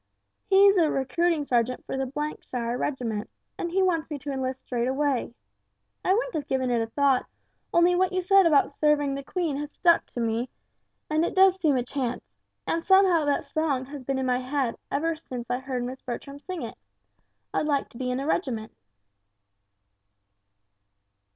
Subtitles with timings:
[0.49, 4.87] He's a recruiting sergeant for the shire regiment, and he wants me to enlist straight
[4.87, 5.35] away.
[6.03, 7.27] I wouldn't have given it a thought
[7.71, 10.49] only what you said about serving the Queen has stuck to me,
[11.07, 12.25] and it does seem a chance,
[12.65, 16.39] and somehow that song has been in my head ever since I heard Miss Bertram
[16.39, 16.79] sing it.
[17.53, 18.71] I'd like to be in a regiment."